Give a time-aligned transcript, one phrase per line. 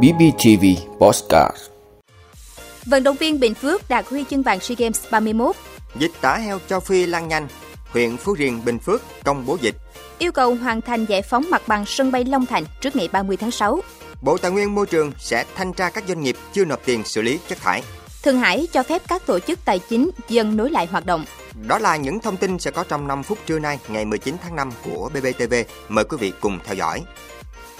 [0.00, 0.64] BBTV
[0.98, 1.56] Postcard
[2.86, 5.56] Vận động viên Bình Phước đạt huy chương vàng SEA Games 31
[5.96, 7.48] Dịch tả heo châu Phi lan nhanh,
[7.92, 9.74] huyện Phú Riềng, Bình Phước công bố dịch.
[10.18, 13.36] Yêu cầu hoàn thành giải phóng mặt bằng sân bay Long Thành trước ngày 30
[13.36, 13.80] tháng 6
[14.22, 17.22] Bộ Tài nguyên Môi trường sẽ thanh tra các doanh nghiệp chưa nộp tiền xử
[17.22, 17.82] lý chất thải.
[18.22, 21.24] Thượng Hải cho phép các tổ chức tài chính dần nối lại hoạt động
[21.68, 24.56] Đó là những thông tin sẽ có trong 5 phút trưa nay ngày 19 tháng
[24.56, 25.54] 5 của BBTV.
[25.88, 27.02] Mời quý vị cùng theo dõi.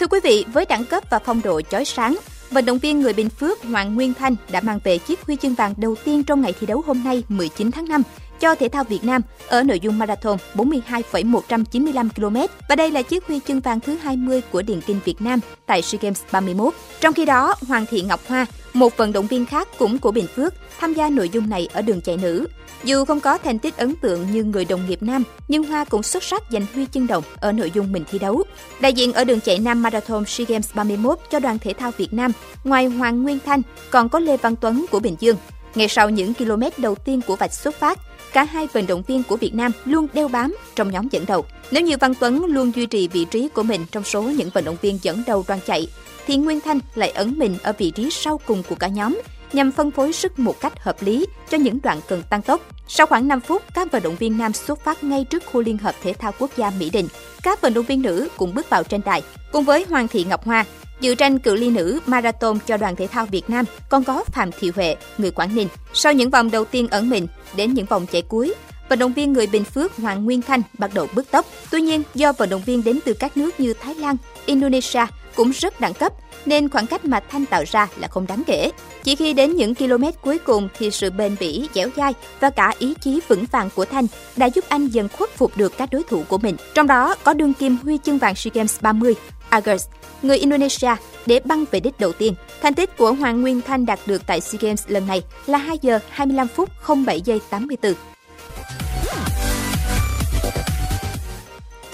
[0.00, 2.16] Thưa quý vị, với đẳng cấp và phong độ chói sáng,
[2.50, 5.54] vận động viên người Bình Phước Hoàng Nguyên Thanh đã mang về chiếc huy chương
[5.54, 8.02] vàng đầu tiên trong ngày thi đấu hôm nay 19 tháng 5
[8.40, 12.36] cho thể thao Việt Nam ở nội dung marathon 42,195 km
[12.68, 15.82] và đây là chiếc huy chương vàng thứ 20 của điền kinh Việt Nam tại
[15.82, 16.74] SEA Games 31.
[17.00, 20.26] Trong khi đó, Hoàng Thị Ngọc Hoa, một vận động viên khác cũng của Bình
[20.36, 22.46] Phước, tham gia nội dung này ở đường chạy nữ.
[22.84, 26.02] Dù không có thành tích ấn tượng như người đồng nghiệp nam, nhưng Hoa cũng
[26.02, 28.42] xuất sắc giành huy chương đồng ở nội dung mình thi đấu.
[28.80, 32.12] Đại diện ở đường chạy nam Marathon SEA Games 31 cho đoàn thể thao Việt
[32.12, 32.32] Nam,
[32.64, 35.36] ngoài Hoàng Nguyên Thanh, còn có Lê Văn Tuấn của Bình Dương.
[35.74, 37.98] Ngay sau những km đầu tiên của vạch xuất phát,
[38.32, 41.44] cả hai vận động viên của Việt Nam luôn đeo bám trong nhóm dẫn đầu.
[41.70, 44.64] Nếu như Văn Tuấn luôn duy trì vị trí của mình trong số những vận
[44.64, 45.88] động viên dẫn đầu đoàn chạy,
[46.26, 49.20] thì Nguyên Thanh lại ấn mình ở vị trí sau cùng của cả nhóm
[49.52, 52.60] nhằm phân phối sức một cách hợp lý cho những đoạn cần tăng tốc.
[52.88, 55.78] Sau khoảng 5 phút, các vận động viên nam xuất phát ngay trước khu Liên
[55.78, 57.08] hợp Thể thao Quốc gia Mỹ Đình.
[57.42, 59.22] Các vận động viên nữ cũng bước vào tranh tài.
[59.52, 60.64] Cùng với Hoàng Thị Ngọc Hoa,
[61.00, 64.50] Dự tranh cự ly nữ marathon cho đoàn thể thao Việt Nam còn có Phạm
[64.52, 65.68] Thị Huệ, người Quảng Ninh.
[65.94, 68.54] Sau những vòng đầu tiên ẩn mình đến những vòng chạy cuối,
[68.88, 71.46] vận động viên người Bình Phước Hoàng Nguyên Thanh bắt đầu bước tốc.
[71.70, 75.06] Tuy nhiên, do vận động viên đến từ các nước như Thái Lan, Indonesia
[75.36, 76.12] cũng rất đẳng cấp,
[76.46, 78.70] nên khoảng cách mà Thanh tạo ra là không đáng kể.
[79.02, 82.74] Chỉ khi đến những km cuối cùng thì sự bền bỉ, dẻo dai và cả
[82.78, 86.02] ý chí vững vàng của Thanh đã giúp anh dần khuất phục được các đối
[86.02, 86.56] thủ của mình.
[86.74, 89.14] Trong đó có đương kim huy chương vàng SEA Games 30,
[89.48, 89.86] Agus,
[90.22, 92.34] người Indonesia, để băng về đích đầu tiên.
[92.62, 95.78] Thành tích của Hoàng Nguyên Thanh đạt được tại SEA Games lần này là 2
[95.82, 96.70] giờ 25 phút
[97.06, 98.15] 07 giây 84.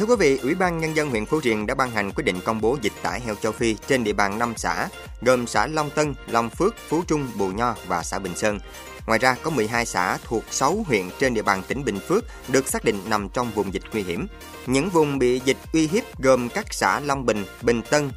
[0.03, 2.41] Thưa quý vị, Ủy ban Nhân dân huyện Phú Riềng đã ban hành quyết định
[2.45, 4.89] công bố dịch tả heo châu Phi trên địa bàn 5 xã,
[5.21, 8.59] gồm xã Long Tân, Long Phước, Phú Trung, Bù Nho và xã Bình Sơn.
[9.07, 12.69] Ngoài ra, có 12 xã thuộc 6 huyện trên địa bàn tỉnh Bình Phước được
[12.69, 14.27] xác định nằm trong vùng dịch nguy hiểm.
[14.67, 18.11] Những vùng bị dịch uy hiếp gồm các xã Long Bình, Bình Tân,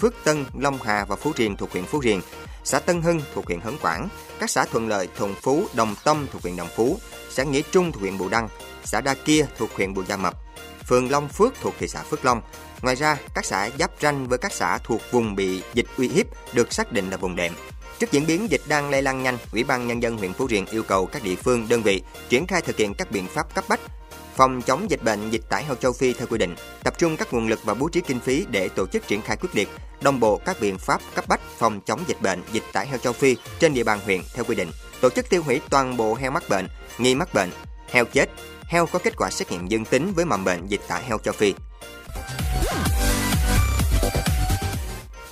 [0.00, 2.20] Phước Tân, Long Hà và Phú Riềng thuộc huyện Phú Riềng,
[2.64, 4.08] xã Tân Hưng thuộc huyện Hớn Quản,
[4.38, 6.98] các xã Thuận Lợi, Thuận Phú, Đồng Tâm thuộc huyện Đồng Phú,
[7.30, 8.48] xã Nghĩa Trung thuộc huyện Bù Đăng,
[8.84, 10.34] xã Đa Kia thuộc huyện Bù Gia Mập,
[10.86, 12.42] phường Long Phước thuộc thị xã Phước Long.
[12.82, 16.26] Ngoài ra, các xã giáp ranh với các xã thuộc vùng bị dịch uy hiếp
[16.54, 17.52] được xác định là vùng đệm.
[17.98, 20.66] Trước diễn biến dịch đang lây lan nhanh, Ủy ban Nhân dân huyện Phú Riềng
[20.66, 23.64] yêu cầu các địa phương, đơn vị triển khai thực hiện các biện pháp cấp
[23.68, 23.80] bách
[24.36, 27.32] phòng chống dịch bệnh dịch tả heo châu Phi theo quy định, tập trung các
[27.32, 29.68] nguồn lực và bố trí kinh phí để tổ chức triển khai quyết liệt,
[30.00, 33.12] đồng bộ các biện pháp cấp bách phòng chống dịch bệnh dịch tả heo châu
[33.12, 34.70] Phi trên địa bàn huyện theo quy định,
[35.00, 36.68] tổ chức tiêu hủy toàn bộ heo mắc bệnh,
[36.98, 37.50] nghi mắc bệnh,
[37.90, 38.30] heo chết,
[38.72, 41.34] heo có kết quả xét nghiệm dương tính với mầm bệnh dịch tả heo châu
[41.34, 41.54] Phi.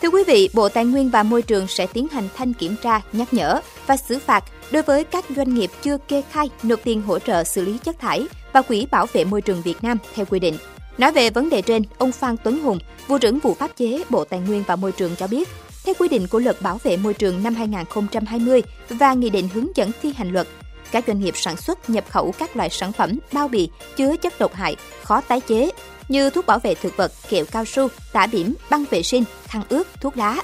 [0.03, 3.01] Thưa quý vị, Bộ Tài nguyên và Môi trường sẽ tiến hành thanh kiểm tra,
[3.13, 7.03] nhắc nhở và xử phạt đối với các doanh nghiệp chưa kê khai nộp tiền
[7.03, 10.27] hỗ trợ xử lý chất thải và Quỹ Bảo vệ Môi trường Việt Nam theo
[10.27, 10.57] quy định.
[10.99, 14.25] Nói về vấn đề trên, ông Phan Tuấn Hùng, vụ trưởng vụ pháp chế Bộ
[14.25, 15.49] Tài nguyên và Môi trường cho biết,
[15.85, 19.77] theo quy định của Luật Bảo vệ Môi trường năm 2020 và Nghị định hướng
[19.77, 20.47] dẫn thi hành luật,
[20.93, 24.39] các doanh nghiệp sản xuất nhập khẩu các loại sản phẩm bao bì chứa chất
[24.39, 25.71] độc hại khó tái chế
[26.09, 29.63] như thuốc bảo vệ thực vật, kẹo cao su, tả bỉm, băng vệ sinh, khăn
[29.69, 30.37] ướt, thuốc lá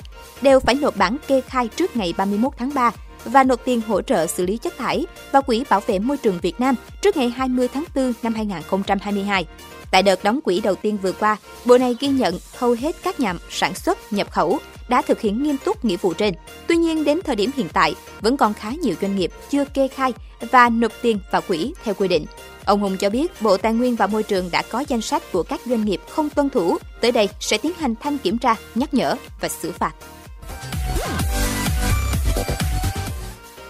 [0.42, 2.90] đều phải nộp bản kê khai trước ngày 31 tháng 3
[3.24, 6.38] và nộp tiền hỗ trợ xử lý chất thải vào Quỹ Bảo vệ Môi trường
[6.42, 9.46] Việt Nam trước ngày 20 tháng 4 năm 2022.
[9.90, 13.20] Tại đợt đóng quỹ đầu tiên vừa qua, Bộ này ghi nhận hầu hết các
[13.20, 14.58] nhà sản xuất, nhập khẩu
[14.88, 16.34] đã thực hiện nghiêm túc nghĩa vụ trên.
[16.66, 19.88] Tuy nhiên, đến thời điểm hiện tại, vẫn còn khá nhiều doanh nghiệp chưa kê
[19.88, 20.12] khai
[20.50, 22.26] và nộp tiền vào quỹ theo quy định.
[22.64, 25.42] Ông Hùng cho biết Bộ Tài nguyên và Môi trường đã có danh sách của
[25.42, 26.78] các doanh nghiệp không tuân thủ.
[27.00, 29.94] Tới đây sẽ tiến hành thanh kiểm tra, nhắc nhở và xử phạt.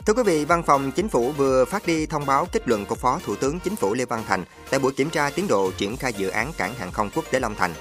[0.07, 2.95] Thưa quý vị, Văn phòng Chính phủ vừa phát đi thông báo kết luận của
[2.95, 5.97] Phó Thủ tướng Chính phủ Lê Văn Thành tại buổi kiểm tra tiến độ triển
[5.97, 7.75] khai dự án cảng hàng không quốc tế Long Thành.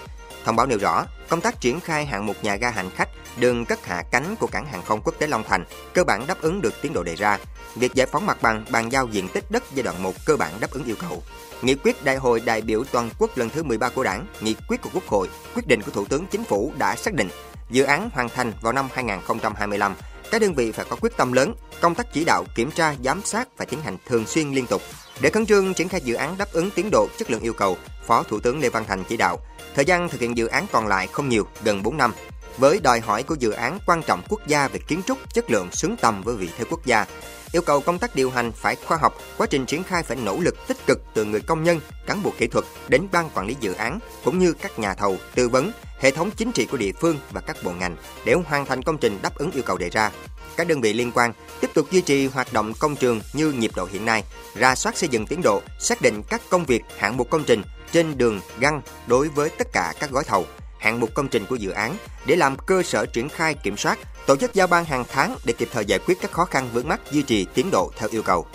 [0.46, 3.10] Thông báo nêu rõ, công tác triển khai hạng mục nhà ga hành khách,
[3.40, 6.42] đường cất hạ cánh của cảng hàng không quốc tế Long Thành cơ bản đáp
[6.42, 7.38] ứng được tiến độ đề ra.
[7.76, 10.52] Việc giải phóng mặt bằng, bàn giao diện tích đất giai đoạn 1 cơ bản
[10.60, 11.24] đáp ứng yêu cầu.
[11.62, 14.82] Nghị quyết Đại hội đại biểu toàn quốc lần thứ 13 của Đảng, nghị quyết
[14.82, 17.30] của Quốc hội, quyết định của Thủ tướng Chính phủ đã xác định
[17.70, 19.96] dự án hoàn thành vào năm 2025
[20.32, 23.22] các đơn vị phải có quyết tâm lớn, công tác chỉ đạo, kiểm tra, giám
[23.24, 24.82] sát phải tiến hành thường xuyên liên tục.
[25.22, 27.78] Để khẩn trương triển khai dự án đáp ứng tiến độ, chất lượng yêu cầu,
[28.08, 29.40] Phó Thủ tướng Lê Văn Thành chỉ đạo,
[29.76, 32.14] thời gian thực hiện dự án còn lại không nhiều, gần 4 năm.
[32.58, 35.72] với đòi hỏi của dự án quan trọng quốc gia về kiến trúc chất lượng
[35.72, 37.06] xứng tầm với vị thế quốc gia.
[37.52, 40.38] Yêu cầu công tác điều hành phải khoa học, quá trình triển khai phải nỗ
[40.40, 43.56] lực tích cực từ người công nhân, cán bộ kỹ thuật đến ban quản lý
[43.60, 45.72] dự án cũng như các nhà thầu, tư vấn,
[46.06, 48.98] hệ thống chính trị của địa phương và các bộ ngành để hoàn thành công
[48.98, 50.12] trình đáp ứng yêu cầu đề ra.
[50.58, 53.72] Các đơn vị liên quan tiếp tục duy trì hoạt động công trường như nhịp
[53.76, 54.24] độ hiện nay,
[54.56, 57.62] ra soát xây dựng tiến độ, xác định các công việc, hạng mục công trình
[57.92, 60.46] trên đường găng đối với tất cả các gói thầu,
[60.80, 64.00] hạng mục công trình của dự án để làm cơ sở triển khai kiểm soát,
[64.26, 66.88] tổ chức giao ban hàng tháng để kịp thời giải quyết các khó khăn vướng
[66.88, 68.46] mắt duy trì tiến độ theo yêu cầu.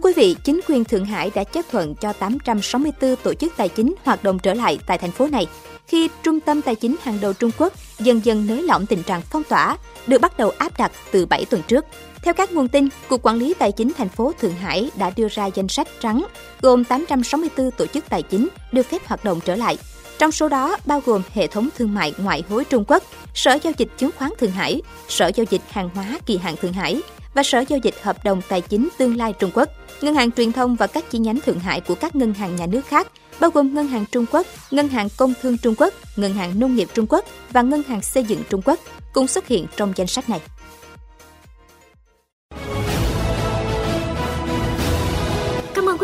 [0.00, 3.68] Thưa quý vị, chính quyền Thượng Hải đã chấp thuận cho 864 tổ chức tài
[3.68, 5.46] chính hoạt động trở lại tại thành phố này
[5.86, 9.22] khi trung tâm tài chính hàng đầu Trung Quốc dần dần nới lỏng tình trạng
[9.22, 9.76] phong tỏa,
[10.06, 11.84] được bắt đầu áp đặt từ 7 tuần trước.
[12.22, 15.28] Theo các nguồn tin, Cục Quản lý Tài chính thành phố Thượng Hải đã đưa
[15.28, 16.26] ra danh sách trắng
[16.62, 19.78] gồm 864 tổ chức tài chính được phép hoạt động trở lại.
[20.18, 23.02] Trong số đó bao gồm hệ thống thương mại ngoại hối Trung Quốc,
[23.34, 26.72] Sở Giao dịch Chứng khoán Thượng Hải, Sở Giao dịch Hàng hóa Kỳ hạn Thượng
[26.72, 27.02] Hải
[27.34, 29.68] và Sở Giao dịch Hợp đồng Tài chính Tương lai Trung Quốc.
[30.00, 32.66] Ngân hàng truyền thông và các chi nhánh Thượng Hải của các ngân hàng nhà
[32.66, 33.06] nước khác,
[33.40, 36.74] bao gồm Ngân hàng Trung Quốc, Ngân hàng Công thương Trung Quốc, Ngân hàng Nông
[36.74, 38.78] nghiệp Trung Quốc và Ngân hàng Xây dựng Trung Quốc,
[39.12, 40.40] cũng xuất hiện trong danh sách này.